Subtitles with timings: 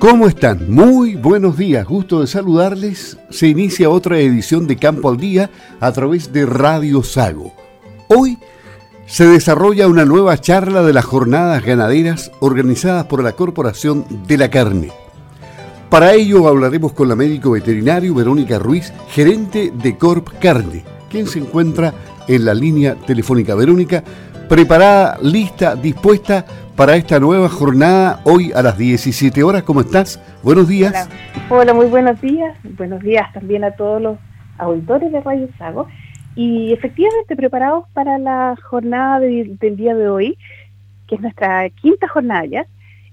[0.00, 0.70] ¿Cómo están?
[0.70, 3.18] Muy buenos días, gusto de saludarles.
[3.28, 7.52] Se inicia otra edición de Campo al Día a través de Radio Sago.
[8.08, 8.38] Hoy
[9.04, 14.48] se desarrolla una nueva charla de las jornadas ganaderas organizadas por la Corporación de la
[14.48, 14.90] Carne.
[15.90, 21.40] Para ello hablaremos con la médico veterinario Verónica Ruiz, gerente de Corp Carne, quien se
[21.40, 21.92] encuentra
[22.26, 23.54] en la línea telefónica.
[23.54, 24.02] Verónica,
[24.48, 26.46] preparada, lista, dispuesta
[26.80, 29.64] para esta nueva jornada hoy a las 17 horas.
[29.64, 30.18] ¿Cómo estás?
[30.42, 31.10] Buenos días.
[31.50, 32.56] Hola, muy buenos días.
[32.78, 34.18] Buenos días también a todos los
[34.56, 35.88] auditores de Radio Sago.
[36.36, 40.38] Y efectivamente preparados para la jornada del día de hoy,
[41.06, 42.66] que es nuestra quinta jornada ya,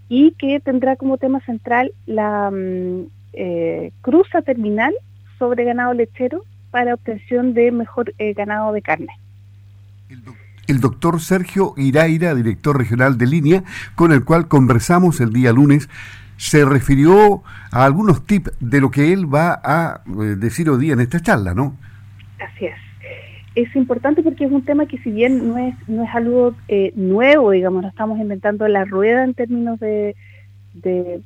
[0.07, 4.93] y que tendrá como tema central la mm, eh, cruza terminal
[5.39, 9.09] sobre ganado lechero para obtención de mejor eh, ganado de carne
[10.67, 13.63] el doctor Sergio Iraira, director regional de línea,
[13.95, 15.89] con el cual conversamos el día lunes,
[16.37, 20.93] se refirió a algunos tips de lo que él va a eh, decir hoy día
[20.93, 21.75] en esta charla, ¿no?
[22.39, 22.75] Así es.
[23.55, 26.91] Es importante porque es un tema que si bien no es, no es algo eh,
[26.95, 30.15] nuevo, digamos, no estamos inventando la rueda en términos de,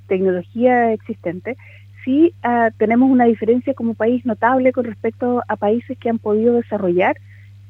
[0.08, 1.58] tecnología existente,
[2.06, 6.54] sí ah, tenemos una diferencia como país notable con respecto a países que han podido
[6.54, 7.18] desarrollar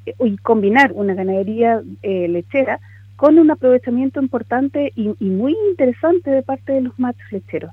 [0.05, 2.79] y combinar una ganadería eh, lechera
[3.15, 7.71] con un aprovechamiento importante y, muy interesante de parte de los machos lecheros.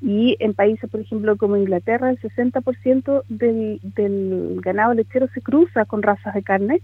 [0.00, 5.84] Y en países, por ejemplo, como Inglaterra, el 60% del, del ganado lechero se cruza
[5.84, 6.80] con razas de carne,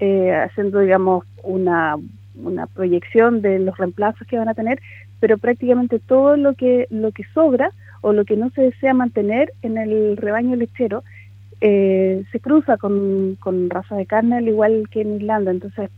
[0.00, 1.96] eh, haciendo, digamos, una,
[2.34, 4.80] una proyección de los reemplazos que van a tener,
[5.20, 7.70] pero prácticamente todo lo que, lo que sobra
[8.02, 11.02] o lo que no se desea mantener en el rebaño lechero
[11.66, 13.38] eh, se cruza con,
[13.70, 15.50] raza de carne al igual que en Irlanda.
[15.50, 15.88] Entonces,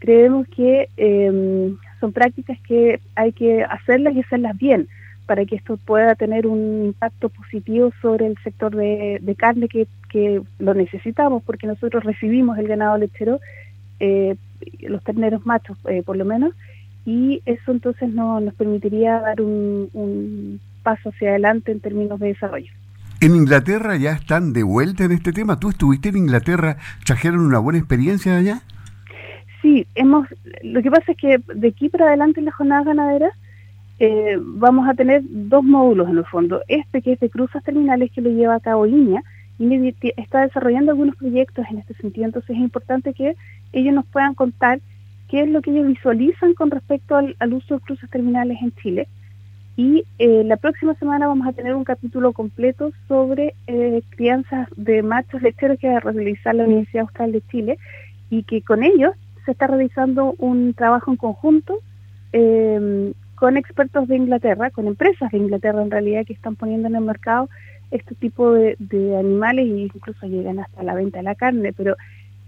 [0.00, 4.88] creemos que em, son prácticas que hay que hacerlas y hacerlas bien
[5.26, 10.42] para que esto pueda tener un impacto positivo sobre el sector de, carne que, que,
[10.58, 13.38] lo necesitamos porque nosotros recibimos el ganado lechero,
[14.00, 14.34] eh,
[14.80, 16.52] los terneros machos eh, por lo menos,
[17.06, 22.26] y eso entonces no, nos permitiría dar un, un paso hacia adelante en términos de
[22.26, 22.72] desarrollo.
[23.22, 25.60] En Inglaterra ya están de vuelta en este tema.
[25.60, 26.78] ¿Tú estuviste en Inglaterra?
[27.06, 28.62] ¿Trajeron una buena experiencia allá?
[29.62, 30.26] Sí, hemos.
[30.64, 33.32] Lo que pasa es que de aquí para adelante en las jornadas ganaderas
[34.00, 36.62] eh, vamos a tener dos módulos en el fondo.
[36.66, 39.22] Este que es de cruzas terminales que lo lleva a cabo Línea
[39.60, 42.26] y está desarrollando algunos proyectos en este sentido.
[42.26, 43.36] Entonces es importante que
[43.72, 44.80] ellos nos puedan contar
[45.28, 48.72] qué es lo que ellos visualizan con respecto al, al uso de cruzas terminales en
[48.82, 49.06] Chile
[49.76, 55.02] y eh, la próxima semana vamos a tener un capítulo completo sobre eh, crianzas de
[55.02, 57.78] machos lecheros que va a realizar la Universidad Austral de Chile
[58.28, 61.78] y que con ellos se está realizando un trabajo en conjunto
[62.32, 66.96] em, con expertos de Inglaterra, con empresas de Inglaterra en realidad que están poniendo en
[66.96, 67.48] el mercado
[67.90, 71.96] este tipo de, de animales e incluso llegan hasta la venta de la carne, pero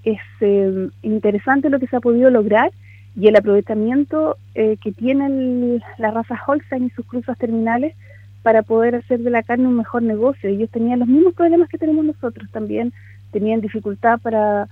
[0.05, 2.71] es em, interesante lo que se ha podido lograr
[3.17, 7.95] y el aprovechamiento eh, que tienen las razas Holstein y sus cruzas terminales
[8.43, 10.51] para poder hacer de la carne un mejor negocio.
[10.51, 12.93] Ellos tenían los mismos problemas que tenemos nosotros también,
[13.31, 14.69] tenían dificultad para,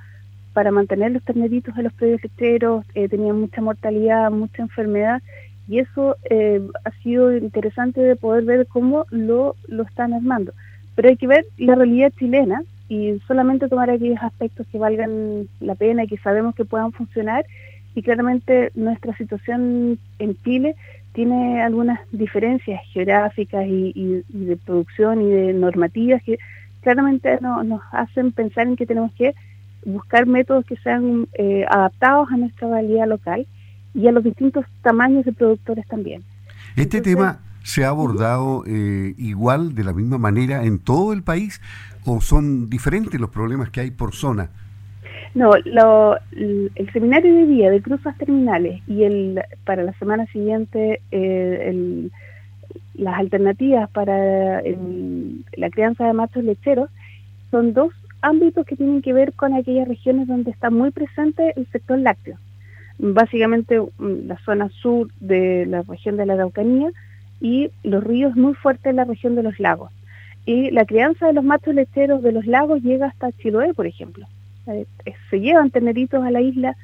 [0.53, 5.23] para mantener los terneritos de los predios lecheros, eh, tenían mucha mortalidad, mucha enfermedad,
[5.69, 10.53] y eso eh, ha sido interesante de poder ver cómo lo, lo están armando.
[10.95, 15.77] Pero hay que ver la realidad chilena y solamente tomar aquellos aspectos que valgan la
[15.77, 17.47] pena y que sabemos que puedan funcionar
[17.95, 20.77] y claramente nuestra situación en Chile
[21.13, 26.39] tiene algunas diferencias geográficas y, de producción y de normativas que
[26.81, 29.35] claramente nos hacen pensar en que tenemos que
[29.85, 33.47] buscar métodos que sean eh, adaptados a nuestra realidad local
[33.95, 36.23] y a los distintos tamaños de productores también.
[36.77, 41.61] Este tema se ha abordado eh, igual, de la misma manera, en todo el país
[42.05, 44.51] o son diferentes los problemas que hay por zona?
[45.35, 51.01] No, lo, el seminario de día de cruzas terminales y el para la semana siguiente
[51.11, 52.09] eh,
[52.95, 56.91] las alternativas para la crianza de machos lecheros
[57.51, 61.67] son dos ámbitos que tienen que ver con aquellas regiones donde está muy presente el
[61.69, 62.37] sector lácteo.
[62.99, 66.91] Básicamente mm, la zona sur de la región de la Araucanía
[67.41, 69.91] y los ríos muy fuertes en la región de los lagos.
[70.47, 74.27] Y la crianza de los machos lecheros de los lagos llega hasta Chiloé, por ejemplo.
[74.67, 74.87] Eh,
[75.31, 76.77] se llevan terneritos a la isla,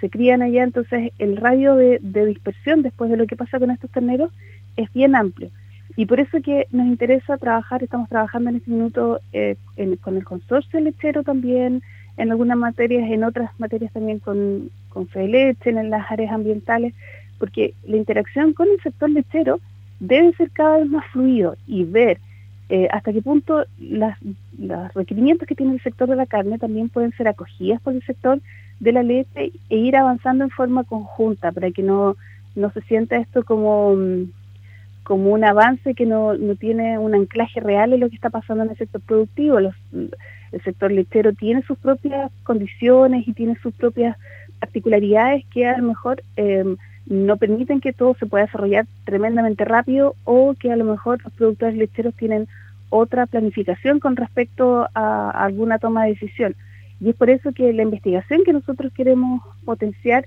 [0.00, 3.90] se crían allá, entonces el radio de, dispersión después de lo que pasa con estos
[3.90, 4.32] terneros
[4.76, 5.50] es bien amplio.
[5.96, 9.56] Y por eso que nos interesa trabajar, estamos trabajando en este minuto eh,
[10.00, 11.82] con el consorcio lechero también,
[12.16, 16.94] en algunas materias, en otras materias también con, con Fede Leche, en las áreas ambientales,
[17.38, 19.60] porque la interacción con el sector lechero
[20.00, 22.18] debe ser cada vez más fluido y ver
[22.74, 24.16] eh, hasta qué punto las,
[24.58, 28.02] los requerimientos que tiene el sector de la carne también pueden ser acogidas por el
[28.02, 28.40] sector
[28.80, 32.16] de la leche e ir avanzando en forma conjunta para que no,
[32.54, 34.30] no se sienta esto como, mm,
[35.02, 38.64] como un avance que no, no tiene un anclaje real en lo que está pasando
[38.64, 39.60] en el sector productivo.
[39.60, 44.16] Los, el sector lechero tiene sus propias condiciones y tiene sus propias
[44.60, 46.64] particularidades que a lo mejor eh,
[47.04, 51.34] no permiten que todo se pueda desarrollar tremendamente rápido o que a lo mejor los
[51.34, 52.48] productores lecheros tienen
[52.92, 56.54] otra planificación con respecto a, alguna toma de decisión.
[57.00, 60.26] Y es por eso que la investigación que nosotros queremos potenciar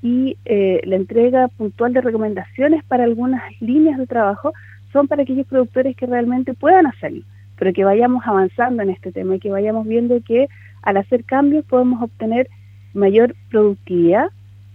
[0.00, 4.52] y eh, la entrega puntual de recomendaciones para algunas líneas de trabajo
[4.92, 7.22] son para aquellos productores que realmente puedan hacerlo,
[7.58, 10.46] pero que vayamos avanzando en este tema y que vayamos viendo que
[10.82, 12.48] al hacer cambios podemos obtener
[12.94, 14.28] mayor productividad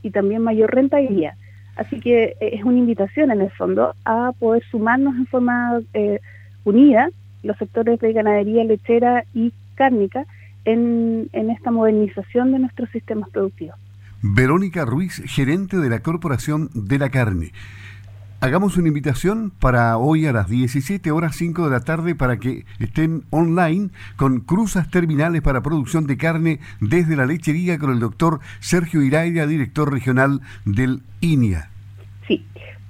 [0.03, 1.35] y también mayor rentabilidad.
[1.77, 6.19] Así que eh, es una invitación en el fondo a poder sumarnos en forma eh,
[6.65, 7.09] unida
[7.43, 10.25] los sectores de ganadería lechera y cárnica
[10.65, 13.75] en, en esta modernización de nuestros sistemas productivos.
[14.21, 17.51] Verónica Ruiz, gerente de la Corporación de la Carne.
[18.41, 22.65] Hagamos una invitación para hoy a las 17 horas 5 de la tarde para que
[22.79, 28.39] estén online con cruzas terminales para producción de carne desde la lechería con el doctor
[28.61, 31.69] Sergio Iraira, director regional del INIA.
[32.29, 32.45] Sí,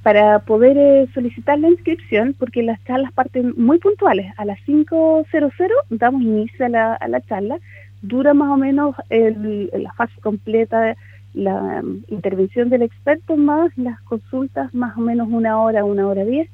[0.10, 5.70] para poder eh, solicitar la inscripción, porque las charlas parten muy puntuales, a las 5.00
[5.92, 7.60] damos inicio a la, a la charla,
[8.02, 10.96] dura más o menos la fase completa
[11.36, 16.26] la um, intervención del experto más las consultas más o menos una hora, una hora
[16.26, 16.50] diez.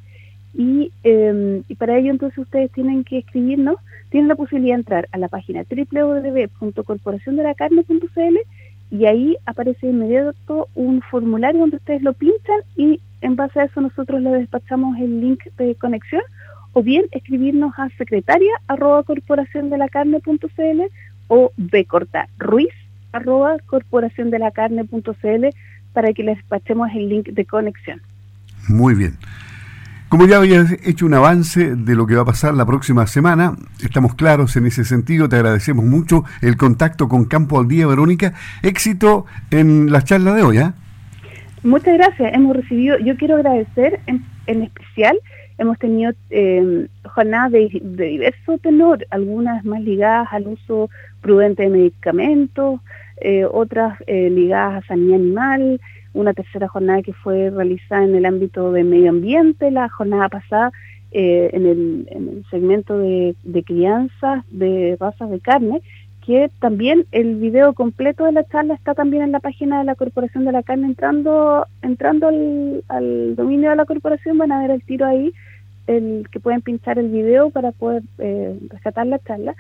[0.54, 3.78] Y, em, y para ello entonces ustedes tienen que escribirnos,
[4.10, 8.38] tienen la posibilidad de entrar a la página www.corporaciondelacarne.cl
[8.92, 13.82] y ahí aparece inmediato un formulario donde ustedes lo pinchan y en base a eso
[13.82, 16.22] nosotros les despachamos el link de conexión
[16.74, 20.82] o bien escribirnos a secretaria arroba corporaciondelacarne.cl
[21.28, 21.52] o
[21.88, 22.74] corta ruiz
[23.12, 25.46] arroba corporación de la carne.cl
[25.94, 28.02] para que les despachemos el link de conexión.
[28.68, 29.18] Muy bien.
[30.10, 33.56] Como ya habías hecho un avance de lo que va a pasar la próxima semana,
[33.84, 38.34] estamos claros en ese sentido, te agradecemos mucho el contacto con Campo al Día, Verónica.
[38.62, 40.72] Éxito en la charla de hoy, ¿eh?
[41.64, 45.18] Muchas gracias, hemos recibido, yo quiero agradecer en, en especial,
[45.58, 50.92] hemos tenido eh, jornadas de, diverso tenor, algunas más ligadas al uso
[51.22, 52.80] prudente de medicamentos,
[53.22, 55.82] eh, otras eh, ligadas a sanidad animal,
[56.16, 60.72] una tercera jornada que fue realizada en el ámbito de medio ambiente, la jornada pasada
[61.12, 63.36] eh, en, el, segmento de,
[63.66, 65.82] crianza de razas de carne,
[66.26, 69.96] que también el video completo de la charla está también en la página de la
[69.96, 70.88] Corporación de la Carne.
[70.88, 75.32] Entrando entrando al, dominio de la corporación van a ver el tiro ahí,
[75.86, 79.56] el que pueden pinchar el video para poder rescatar la charla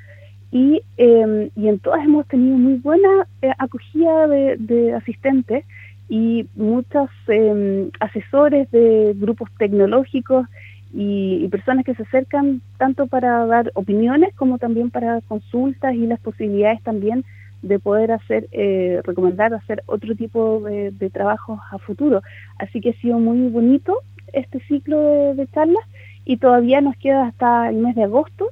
[0.55, 5.65] y, em, y en todas hemos tenido muy buena eh, acogida de, asistentes
[6.07, 10.47] y muchos em, asesores de grupos tecnológicos
[10.93, 16.19] y, personas que se acercan tanto para dar opiniones como también para consultas y las
[16.19, 17.23] posibilidades también
[17.61, 22.21] de poder hacer, eh, recomendar hacer otro tipo de, trabajos a futuro.
[22.59, 24.01] Así que ha sido muy bonito
[24.33, 25.83] este ciclo de, de charlas
[26.25, 28.49] y todavía nos queda hasta el mes de agosto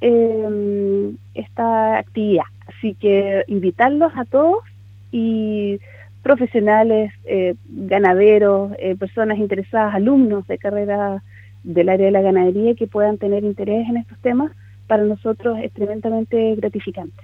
[0.00, 2.44] eh, esta actividad.
[2.66, 4.64] Así que invitarlos a todos
[5.12, 5.78] y
[6.22, 11.22] profesionales, eh, ganaderos, eh, personas interesadas, alumnos de carrera
[11.62, 14.52] del área de la ganadería que puedan tener interés en estos temas,
[14.86, 17.22] para nosotros es tremendamente gratificante.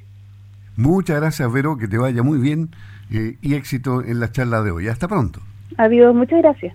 [0.76, 2.68] Muchas gracias, Vero, que te vaya muy bien
[3.10, 4.88] eh, y éxito en la charla de hoy.
[4.88, 5.40] Hasta pronto.
[5.76, 6.74] Adiós, muchas gracias.